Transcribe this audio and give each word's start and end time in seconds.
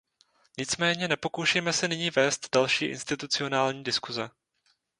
Nicméně 0.57 1.07
nepokoušejme 1.07 1.73
se 1.73 1.87
nyní 1.87 2.09
vést 2.09 2.49
další 2.55 2.85
institucionální 2.85 3.83
diskuse. 3.83 4.29